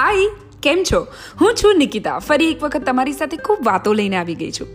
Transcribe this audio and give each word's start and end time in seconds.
હાય, 0.00 0.28
કેમ 0.62 0.82
છો? 0.92 1.06
હું 1.40 1.54
છું 1.54 1.74
નિકિતા. 1.78 2.18
ફરી 2.18 2.50
એક 2.50 2.62
વખત 2.62 2.84
તમારી 2.84 3.12
સાથે 3.12 3.36
ખૂબ 3.36 3.58
વાતો 3.66 3.92
લઈને 3.92 4.16
આવી 4.16 4.34
ગઈ 4.34 4.50
છું. 4.50 4.68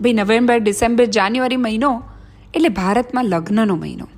ભાઈ, 0.00 0.12
નવેમ્બર, 0.12 0.58
ડિસેમ્બર, 0.58 1.04
જાન્યુઆરી 1.04 1.56
મહિનો 1.56 2.02
એટલે 2.54 2.68
ભારતમાં 2.68 3.24
લગ્નનો 3.24 3.76
મહિનો. 3.76 4.08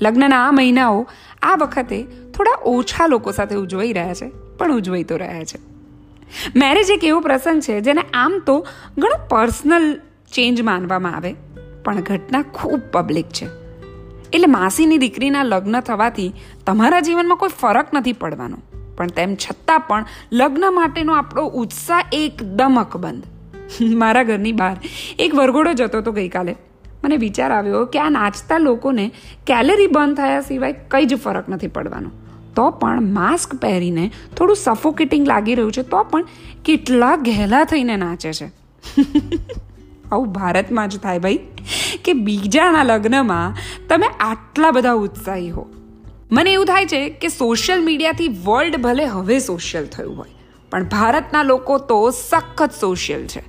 લગ્નના 0.00 0.48
આ 0.48 0.50
મહિનાઓ 0.50 1.06
આ 1.42 1.56
વખતે 1.56 2.02
થોડા 2.34 2.58
ઓછા 2.64 3.06
લોકો 3.06 3.32
સાથે 3.32 3.54
ઉજવાઈ 3.54 3.92
રહ્યા 3.92 4.14
છે, 4.14 4.28
પણ 4.58 4.76
ઉજવાઈ 4.76 5.02
તો 5.02 5.16
રહ્યા 5.16 5.44
છે. 5.44 5.58
મેરેજ 6.56 6.90
એક 6.90 7.04
એવો 7.04 7.20
પ્રસંગ 7.20 7.62
છે 7.62 7.80
જેને 7.80 8.00
આમ 8.14 8.42
તો 8.46 8.66
ઘણો 8.98 9.26
પર્સનલ 9.28 10.00
ચેન્જ 10.32 10.62
માનવામાં 10.62 11.16
આવે, 11.16 11.34
પણ 11.84 12.00
ઘટના 12.00 12.42
ખૂબ 12.42 12.80
પબ્લિક 12.92 13.26
છે. 13.26 13.46
એટલે 14.32 14.46
માસીની 14.46 14.98
દીકરીના 14.98 15.42
લગ્ન 15.42 15.80
થવાથી 15.80 16.32
તમારા 16.66 17.00
જીવનમાં 17.00 17.36
કોઈ 17.36 17.48
ફરક 17.48 17.86
નથી 17.94 18.12
પડવાનો. 18.12 18.58
પણ 18.96 19.06
તેમ 19.06 19.34
છતાં 19.34 19.80
પણ 19.80 20.06
લગ્ન 20.32 20.64
માટેનો 20.74 21.12
આપણો 21.12 21.42
ઉત્સાહ 21.42 22.04
એકદમ 22.12 22.78
અકબંધ. 22.80 23.24
મારા 23.82 24.22
ઘરની 24.22 24.52
બહાર 24.52 24.76
એક 25.18 25.34
વરઘોડો 25.34 25.72
જતો 25.72 25.98
હતો 25.98 26.12
ગઈકાલે. 26.12 26.56
મને 27.04 27.16
વિચાર 27.16 27.52
આવ્યો 27.52 27.86
કે 27.86 27.98
આ 27.98 28.08
નાચતા 28.08 28.58
લોકોને 28.58 29.10
કેલેરી 29.46 29.86
બંધ 29.86 30.16
થયા 30.16 30.40
સિવાય 30.40 30.72
કંઈ 30.72 31.04
જ 31.04 31.14
ફરક 31.14 31.48
નથી 31.48 31.66
પડવાનો. 31.66 32.10
તો 32.56 32.70
પણ 32.70 33.02
માસ્ક 33.02 33.54
પહેરીને 33.54 34.10
થોડું 34.36 34.56
સફોકેટિંગ 34.56 35.26
લાગી 35.26 35.54
રહ્યું 35.54 35.72
છે, 35.72 35.82
તો 35.82 36.02
પણ 36.02 36.24
કેટલા 36.64 37.16
ગહેલા 37.16 37.64
થઈને 37.64 37.96
નાચે 37.96 38.32
છે. 38.32 38.46
આવું 40.12 40.32
ભારતમાં 40.32 40.88
જ 40.88 40.98
થાય 40.98 41.18
ભાઈ, 41.18 41.38
કે 42.04 42.12
બીજાના 42.12 42.82
લગ્નમાં 42.82 43.56
તમે 43.88 44.06
આટલા 44.20 44.70
બધા 44.70 44.92
ઉત્સાહી 44.92 45.50
હો. 45.50 45.66
મને 46.32 46.52
એવું 46.52 46.66
થાય 46.66 46.86
છે 46.86 47.08
કે 47.08 47.28
સોશિયલ 47.28 47.82
મીડિયાથી 47.82 48.28
વર્લ્ડ 48.28 48.76
ભલે 48.76 49.04
હવે 49.06 49.38
સોશિયલ 49.38 49.86
થયું 49.86 50.16
હોય, 50.16 50.30
પણ 50.70 50.84
ભારતના 50.84 51.42
લોકો 51.42 51.78
તો 51.78 52.10
સખત 52.10 52.72
સોશિયલ 52.80 53.26
છે. 53.26 53.42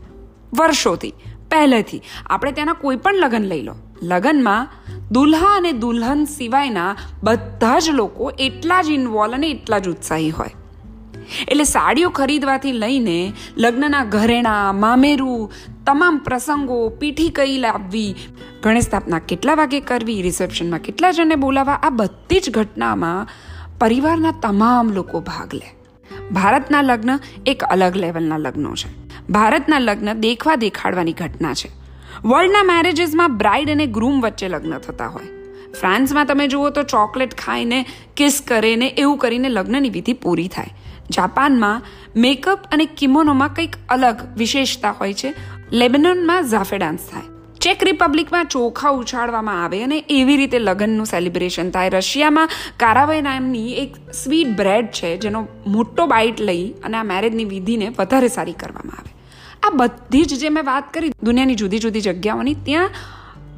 વર્ષોથી, 0.57 1.13
પહેલેથી. 1.51 2.01
આપણે 2.25 2.51
ત્યાંના 2.51 2.73
કોઈ 2.73 2.95
પણ 2.95 3.15
લગ્ન 3.15 3.43
લઈ 3.43 3.61
લો. 3.61 3.75
લગ્નમાં 4.03 4.67
દુલ્હા 5.11 5.55
અને 5.55 5.71
દુલ્હન 5.71 6.25
સિવાયના 6.25 6.95
બધા 7.23 7.79
જ 7.79 7.89
લોકો 7.89 8.31
એટલા 8.39 8.81
જ 8.81 8.89
ઇન્વોલ્વ 8.89 9.33
અને 9.33 9.49
એટલા 9.49 9.79
જ 9.79 9.89
ઉત્સાહી 9.89 10.29
હોય. 10.29 10.49
એટલે 11.47 11.63
સાડીઓ 11.63 12.09
ખરીદવાથી 12.09 12.71
લઈને 12.71 13.33
લગ્નના 13.57 14.03
ઘરેણા, 14.03 14.71
મામેરું, 14.71 15.51
તમામ 15.85 16.17
પ્રસંગો, 16.17 16.89
પીઠી 16.89 17.29
કઈ 17.29 17.57
લાવવી, 17.57 18.15
ગણેશ 18.63 18.83
સ્થાપના 18.83 19.19
કેટલા 19.19 19.53
વાગે 19.53 19.79
કરવી, 19.79 20.21
રિસેપ્શનમાં 20.21 20.79
કેટલા 20.79 21.11
જણને 21.11 21.35
બોલાવવા, 21.35 21.73
આ 21.73 21.89
બધી 21.89 22.39
જ 22.39 22.49
ઘટનામાં 22.49 23.27
પરિવારના 23.79 24.31
તમામ 24.31 24.89
લોકો 24.89 25.19
ભાગ 25.19 25.53
લે. 25.53 25.75
ભારતના 26.31 26.81
લગ્ન 26.81 27.19
એક 27.45 27.63
અલગ 27.63 27.95
લેવલના 27.95 28.37
લગ્નો 28.37 28.75
છે. 28.75 29.07
ભારતના 29.29 29.79
લગ્ન 29.79 30.13
દેખવા 30.13 30.55
દેખાડવાની 30.55 31.13
ઘટના 31.13 31.53
છે. 31.53 31.69
વર્લ્ડના 32.25 32.63
મેરેજીસમાં 32.63 33.37
બ્રાઇડ 33.37 33.69
અને 33.69 33.85
ગ્રૂમ 33.85 34.21
વચ્ચે 34.21 34.47
લગ્ન 34.47 34.77
થતા 34.77 35.07
હોય. 35.07 35.23
ફ્રાન્સમાં 35.79 36.25
તમે 36.25 36.47
જુઓ 36.47 36.69
તો 36.69 36.83
ચોકલેટ 36.83 37.35
ખાઈને 37.35 37.85
કિસ 38.17 38.43
કરે 38.47 38.75
ને 38.75 38.87
એવું 38.87 39.17
કરીને 39.17 39.49
લગ્નની 39.49 39.89
વિધિ 39.89 40.13
પૂરી 40.13 40.47
થાય. 40.47 40.67
જાપાનમાં 41.11 41.81
મેકઅપ 42.15 42.59
અને 42.71 42.85
કિમોનોમાં 42.85 43.53
કંઈક 43.53 43.75
અલગ 43.89 44.17
વિશેષતા 44.37 44.91
હોય 44.91 45.13
છે. 45.13 45.33
લેબનોનમાં 45.71 46.43
ઝાફે 46.43 46.77
ડાન્સ 46.77 46.99
થાય. 47.11 47.21
ચેક 47.61 47.83
રિપબ્લિકમાં 47.83 48.45
ચોખા 48.45 48.89
ઉછાળવામાં 48.89 49.63
આવે 49.63 49.83
અને 49.83 50.05
એવી 50.09 50.37
રીતે 50.37 50.59
લગ્નનું 50.59 51.05
સેલિબ્રેશન 51.05 51.69
થાય. 51.69 51.89
રશિયામાં 51.89 52.49
કારાવાઈ 52.77 53.21
નામની 53.21 53.73
એક 53.73 53.95
સ્વીટ 54.13 54.47
બ્રેડ 54.47 54.87
છે, 54.87 55.17
જેનો 55.17 55.47
મોટો 55.67 56.05
બાઇટ 56.05 56.41
લઈ 56.41 56.73
અને 56.83 56.97
આ 56.97 57.03
મેરેજની 57.03 57.45
વિધિને 57.45 57.89
વધારે 57.99 58.27
સારી 58.27 58.53
કરવામાં 58.53 58.95
આવે. 58.99 59.15
આ 59.63 59.69
બધી 59.69 60.25
જ 60.25 60.39
જે 60.39 60.49
મેં 60.49 60.65
વાત 60.65 60.93
કરી, 60.93 61.11
દુનિયાની 61.23 61.55
જુદી 61.55 61.79
જુદી 61.79 62.01
જગ્યાઓની, 62.01 62.53
ત્યાં 62.53 62.89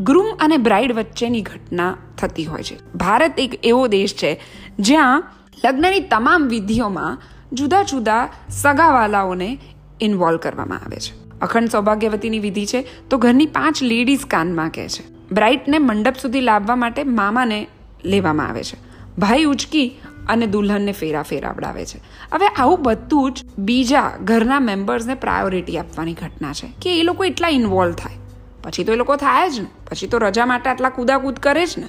ગ્રૂમ 0.02 0.38
અને 0.40 0.58
બ્રાઇડ 0.58 0.94
વચ્ચેની 0.94 1.42
ઘટના 1.42 1.98
થતી 2.18 2.46
હોય 2.46 2.64
છે. 2.64 2.80
ભારત 2.96 3.40
એક 3.40 3.60
એવો 3.64 3.88
દેશ 3.88 4.16
છે 4.16 4.42
જ્યાં 4.80 5.24
લગ્નની 5.66 6.00
તમામ 6.00 6.48
વિધિઓમાં 6.48 7.18
જુદા 7.54 7.84
જુદા 7.84 8.30
સગાવાલાઓને 8.50 9.60
ઇન્વોલ્વ 10.02 10.38
કરવામાં 10.38 10.78
આવે 10.78 10.98
છે. 10.98 11.40
અખંડ 11.40 11.70
સૌભાગ્યવતીની 11.70 12.40
વિધિ 12.40 12.66
છે 12.66 12.86
તો 13.10 13.18
ઘરની 13.18 13.46
પાંચ 13.46 13.84
લેડીઝ 13.84 14.26
કાનમાં 14.26 14.70
કહે 14.70 14.88
છે. 14.88 15.04
બ્રાઇટને 15.32 15.80
મંડપ 15.80 16.16
સુધી 16.22 16.42
લાવવા 16.42 16.76
માટે 16.76 17.04
મામાને 17.04 17.68
લેવામાં 18.06 18.48
આવે 18.48 18.64
છે. 18.64 18.78
ભાઈ 19.18 19.44
ઉચકી 19.44 20.00
અને 20.28 20.48
દુલ્હનને 20.48 20.92
ફેરા 20.92 21.24
ફેરાવડાવે 21.24 21.86
છે. 21.86 21.98
હવે 22.34 22.48
આવું 22.48 22.82
બધું 22.82 23.34
જ 23.34 23.44
બીજા 23.58 24.12
ઘરના 24.24 24.60
મેમ્બર્સને 24.60 25.16
પ્રાયોરિટી 25.16 25.78
આપવાની 25.78 26.14
ઘટના 26.14 26.54
છે 26.54 26.68
કે 26.82 27.00
એ 27.00 27.04
લોકો 27.04 27.24
એટલા 27.24 27.48
ઇન્વોલ્વ 27.48 27.94
થાય. 27.94 28.14
પછી 28.64 28.84
તો 28.84 28.94
એ 28.94 28.96
લોકો 28.96 29.16
થાય 29.16 29.50
જ 29.50 29.60
ને. 29.60 29.68
પછી 29.92 30.08
તો 30.08 30.18
રજા 30.18 30.46
માટે 30.46 30.70
આટલા 30.70 30.90
કૂદાકૂદ 30.90 31.40
કરે 31.40 31.66
જ 31.66 31.70
ને. 31.78 31.88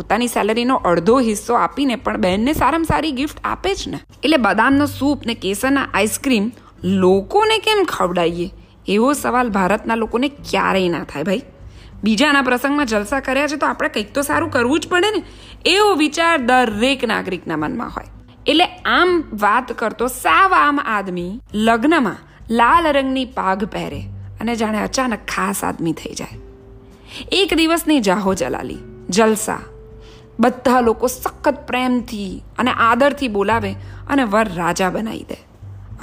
પોતાની 0.00 0.28
સેલરીનો 0.28 0.76
અડધો 0.76 1.20
હિસ્સો 1.20 1.54
આપીને 1.54 1.96
પણ 1.96 2.16
બહેનને 2.16 2.52
સારામાં 2.52 2.84
સારી 2.84 3.12
ગિફ્ટ 3.12 3.38
આપે 3.44 3.74
જ 3.74 3.88
ને. 3.88 4.00
એટલે 4.22 4.36
બદામનો 4.36 4.86
સૂપ 4.86 5.26
ને 5.26 5.34
કેસરના 5.34 5.86
આઈસ્ક્રીમ 5.94 6.50
લોકોને 6.84 7.58
કેમ 7.58 7.84
ખવડાવીએ? 7.84 8.50
એવો 8.86 9.12
સવાલ 9.12 9.50
ભારતના 9.50 9.94
લોકોને 9.94 10.28
ક્યારેય 10.28 10.88
ના 10.88 11.04
થાય 11.04 11.22
ભાઈ. 11.22 11.42
બીજાના 12.04 12.42
પ્રસંગમાં 12.42 12.86
જલસા 12.86 13.20
કર્યા 13.20 13.46
છે 13.46 13.56
તો 13.56 13.66
આપણે 13.66 13.88
કંઈક 13.88 14.14
તો 14.14 14.22
સારું 14.22 14.50
કરવું 14.50 14.80
જ 14.80 14.88
પડે 14.88 15.10
ને. 15.10 15.22
એવો 15.66 15.94
વિચાર 15.94 16.38
દરેક 16.38 17.04
નાગરિકના 17.04 17.56
મનમાં 17.56 17.90
હોય. 17.90 18.04
એટલે 18.46 18.64
આમ 18.64 19.24
વાત 19.32 19.72
કરતો 19.72 20.06
સાવ 20.06 20.54
આમ 20.54 20.80
આદમી 20.84 21.40
લગ્નમાં 21.54 22.16
લાલ 22.50 22.86
રંગની 22.86 23.24
પાઘ 23.24 23.64
પહેરે 23.64 24.00
અને 24.40 24.56
જાણે 24.56 24.82
અચાનક 24.82 25.18
ખાસ 25.18 25.64
આદમી 25.64 25.92
થઈ 25.92 26.14
જાય. 26.14 26.38
એક 27.32 27.54
દિવસની 27.54 28.00
જાહો 28.00 28.34
જલાલી, 28.34 28.78
જલસા 29.10 29.60
બધા 30.40 30.80
લોકો 30.80 31.06
સખત 31.06 31.66
પ્રેમથી 31.66 32.42
અને 32.58 32.70
આદરથી 32.70 33.28
બોલાવે 33.28 33.72
અને 34.08 34.24
વર 34.24 34.48
રાજા 34.54 34.90
બનાવી 34.90 35.26
દે. 35.28 35.46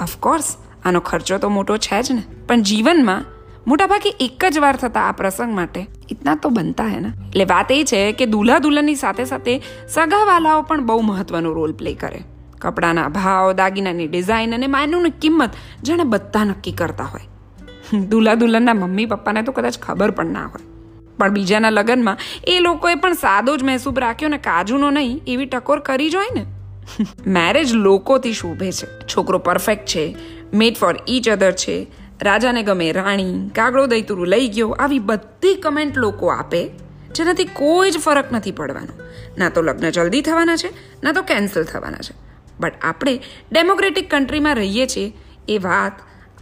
ઓફકોર્સ 0.02 0.56
આનો 0.84 1.00
ખર્ચો 1.00 1.38
તો 1.38 1.48
મોટો 1.48 1.76
છે 1.76 2.02
જ 2.02 2.12
ને. 2.12 2.22
પણ 2.46 2.62
જીવનમાં 2.62 3.24
મોટાભાગે 3.66 4.16
એક 4.20 4.44
જ 4.50 4.58
વાર 4.58 4.76
થતા 4.76 5.00
આ 5.00 5.12
પ્રસંગ 5.12 5.54
માટે 5.54 5.86
ઇતના 6.10 6.34
તો 6.34 6.48
બનતા 6.48 6.86
હે 6.86 7.00
ને. 7.00 7.08
એટલે 7.08 7.44
વાત 7.44 7.72
એ 7.72 7.84
છે 7.84 8.12
કે 8.12 8.26
દુલ્હા 8.26 8.58
દુલ્હનની 8.58 8.94
સાથે 8.94 9.24
સાથે 9.24 9.62
સગાવાલાઓ 9.88 10.62
પણ 10.62 10.86
બહુ 10.86 11.00
મહત્વનો 11.00 11.52
રોલ 11.52 11.72
પ્લે 11.72 11.94
કરે. 11.94 12.22
કપડાના 12.58 13.08
ભાવ, 13.08 13.52
દાગીનાની 13.52 14.06
ડિઝાઇન 14.06 14.54
અને 14.54 14.66
માનુની 14.66 15.10
કિંમત 15.10 15.50
જાણે 15.82 16.04
બધા 16.04 16.44
નક્કી 16.44 16.72
કરતા 16.72 17.04
હોય. 17.04 17.28
દુલ્હા 17.98 18.34
દુલ્હનના 18.34 18.74
મમ્મી 18.74 19.06
પપ્પાને 19.06 19.42
તો 19.42 19.52
કદાચ 19.52 19.78
ખબર 19.78 20.10
પણ 20.10 20.26
ના 20.26 20.46
હોય. 20.46 20.77
પણ 21.18 21.28
બીજાના 21.28 21.70
લગ્નમાં 21.70 22.18
એ 22.46 22.58
લોકોએ 22.60 22.94
પણ 22.94 23.12
સાદો 23.12 23.56
જ 23.56 23.62
મહેસૂબ 23.62 23.98
રાખ્યો 23.98 24.28
ને 24.28 24.38
કાજુનો 24.38 24.90
નહીં, 24.90 25.22
એવી 25.26 25.46
ટકોર 25.46 25.78
કરી 25.78 26.10
જોઈ 26.10 26.26
ને. 26.34 26.46
મેરેજ 27.26 27.72
લોકોથી 27.72 28.32
શોભે 28.32 28.72
છે. 28.72 29.06
છોકરો 29.06 29.38
પરફેક્ટ 29.38 29.86
છે 29.86 30.16
મેડ 30.54 30.76
ફોર 30.76 30.96
ઈચ 31.08 31.28
અધર 31.28 31.52
છે, 31.52 31.86
રાજાને 32.22 32.62
ગમે 32.62 32.92
રાણી, 32.92 33.50
કાગડો 33.54 33.86
દૈતુરું 33.86 34.26
લઈ 34.26 34.48
ગયો, 34.48 34.70
આવી 34.70 34.98
બધી 34.98 35.54
કમેન્ટ 35.54 35.96
લોકો 35.96 36.26
આપે, 36.26 36.70
જેનાથી 37.14 37.44
કોઈ 37.44 37.90
જ 37.90 37.98
ફરક 37.98 38.32
નથી 38.32 38.50
પડવાનો. 38.50 39.02
ના 39.38 39.48
તો 39.48 39.62
લગ્ન 39.62 39.90
જલ્દી 39.90 40.22
થવાના 40.22 40.56
છે, 40.56 40.68
ના 41.02 41.12
તો 41.12 41.22
કેન્સલ 41.22 41.64
થવાના 41.64 41.96
છે. 41.96 42.14
બટ 42.60 42.72
આપણે 42.82 43.20
ડેમોક્રેટિક 43.52 44.10
કન્ટ્રીમાં 44.10 44.54
રહીએ 44.54 44.86
છીએ, 44.86 45.12
એ 45.48 45.58
વાત 45.58 45.92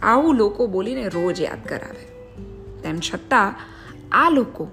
આવું 0.01 0.35
લોકો 0.35 0.67
બોલીને 0.67 1.07
રોજ 1.07 1.41
યાદ 1.41 1.67
કરાવે. 1.67 2.07
તેમ 2.81 2.99
છતાં 2.99 3.76
આ 4.11 4.29
લોકો 4.29 4.67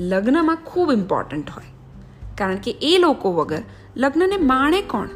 લગ્નમાં 0.00 0.56
ખૂબ 0.56 0.92
ઇમ્પોર્ટન્ટ 0.92 1.50
હોય. 1.50 1.64
કારણ 2.38 2.56
કે 2.56 2.70
એ 2.70 2.98
લોકો 2.98 3.32
વગર 3.32 3.62
લગ્નને 3.96 4.36
માણે 4.36 4.80
કોણ? 4.80 5.08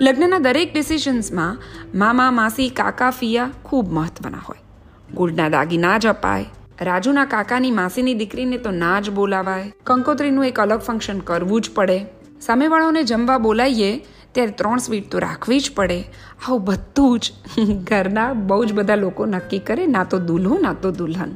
લગ્નના 0.00 0.38
દરેક 0.38 0.74
ડિસિઝન્સમાં 0.74 1.58
મામા, 1.94 2.30
માસી, 2.30 2.68
કાકા, 2.68 3.10
ફિયા 3.10 3.50
ખૂબ 3.64 3.92
મહત્વના 3.92 4.38
હોય. 4.38 4.58
ગોલ્ડના 5.14 5.48
દાગીના 5.48 5.98
જ 5.98 6.06
અપાય 6.06 6.46
રાજુના 6.80 7.24
કાકાની 7.24 7.70
માસીની 7.70 8.14
દીકરીને 8.14 8.56
તો 8.56 8.70
ના 8.70 9.00
જ 9.00 9.10
બોલાવાય. 9.10 9.72
કંકોત્રીનું 9.84 10.46
એક 10.46 10.60
અલગ 10.60 10.80
ફંક્શન 10.80 11.18
કરવું 11.18 11.60
જ 11.60 11.70
પડે. 11.70 12.06
સામેવાળાઓને 12.40 13.02
જમવા 13.02 13.38
બોલાવીએ 13.38 14.06
ત્યારે 14.32 14.50
ત્રણ 14.50 14.76
સ્વીટ 14.78 15.10
તો 15.10 15.18
રાખવી 15.18 15.60
જ 15.60 15.70
પડે. 15.74 16.02
આવું 16.48 16.64
બધું 16.64 17.18
જ 17.18 17.32
ઘરના 17.84 18.32
બહુ 18.32 18.64
જ 18.64 18.72
બધા 18.72 18.94
લોકો 18.94 19.26
નક્કી 19.26 19.58
કરે, 19.58 19.86
ના 19.86 20.04
તો 20.04 20.18
દુલ્હો, 20.18 20.58
ના 20.58 20.72
તો 20.72 20.90
દુલ્હન. 20.90 21.30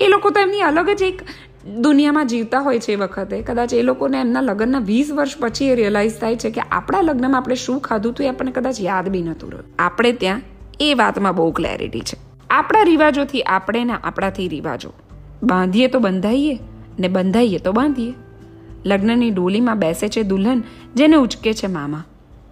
એ 0.00 0.08
લોકો 0.08 0.30
તો 0.30 0.40
એમની 0.40 0.60
અલગ 0.60 0.90
જ 0.90 1.02
એક 1.02 1.22
દુનિયામાં 1.78 2.26
જીવતા 2.26 2.58
હોય 2.58 2.78
છે 2.78 2.92
એ 2.92 2.96
વખતે. 2.96 3.42
કદાચ 3.42 3.74
એ 3.74 3.82
લોકોને 3.82 4.20
એમના 4.20 4.40
લગ્નના 4.40 4.78
વીસ 4.78 5.12
વર્ષ 5.12 5.38
પછી 5.38 5.66
એ 5.66 5.74
રિયલાઇઝ 5.74 6.18
થાય 6.18 6.36
છે 6.36 6.50
કે 6.50 6.60
આપણા 6.60 7.00
લગ્નમાં 7.00 7.40
આપણે 7.40 7.54
શું 7.54 7.80
ખાધું 7.80 8.12
હતું 8.12 8.26
એ 8.26 8.28
આપણને 8.28 8.52
કદાચ 8.52 8.80
યાદ 8.80 9.08
બી 9.08 9.22
નહોતું 9.22 9.52
રહ્યું. 9.52 9.74
આપણે 9.78 10.12
ત્યાં 10.12 10.40
એ 10.80 10.94
વાતમાં 10.94 11.36
બહુ 11.36 11.52
ક્લેરિટી 11.52 12.00
છે. 12.00 12.16
આપણા 12.50 12.82
રિવાજોથી 12.82 13.42
આપણે 13.42 13.84
ને 13.84 13.92
આપણાથી 13.92 14.48
રિવાજો. 14.48 14.92
બાંધીએ 15.42 15.86
તો 15.86 15.98
બંધાઈએ 15.98 16.58
ને 16.98 17.08
બંધાઈએ 17.08 17.58
તો 17.58 17.72
બાંધીએ. 17.72 18.14
લગ્નની 18.86 19.30
ડોલીમાં 19.30 19.78
બેસે 19.78 20.08
છે 20.08 20.22
દુલ્હન, 20.22 20.62
જેને 20.94 21.16
ઉચકે 21.16 21.52
છે 21.52 21.66
મામા. 21.66 22.04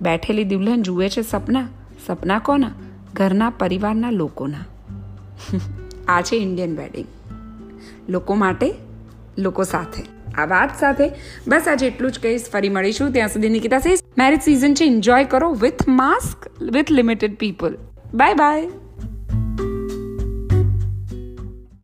બેઠેલી 0.02 0.44
દુલ્હન 0.44 0.82
જુએ 0.82 1.08
છે 1.08 1.22
સપના. 1.22 1.68
સપના 2.06 2.38
કોના? 2.38 2.70
ઘરના 3.14 3.50
પરિવારના 3.50 4.10
લોકોના. 4.10 4.66
આ 6.08 6.20
છે 6.20 6.36
ઇન્ડિયન 6.36 6.76
વેડિંગ 6.76 7.06
લોકો 8.08 8.34
માટે, 8.34 8.74
લોકો 9.38 9.64
સાથે. 9.64 10.02
આ 10.34 10.46
વાત 10.46 10.78
સાથે 10.80 11.10
બસ 11.48 11.68
આજે 11.68 11.86
એટલું 11.86 12.12
જ 12.12 12.18
કહીશ. 12.18 12.50
ફરી 12.52 12.68
મળીશું. 12.68 13.12
ત્યાં 13.12 13.28
સુધી 13.28 13.48
નિકિતા 13.48 13.78
સેસ. 13.78 14.02
મેરેજ 14.18 14.42
સિઝન 14.42 14.74
છે. 14.74 14.84
એન્જોય 14.84 15.24
કરો 15.24 15.52
with 15.52 15.88
mask 15.88 16.62
with 16.62 16.90
limited 16.90 17.36
people 17.36 17.78
bye 18.14 18.34
bye 18.34 18.68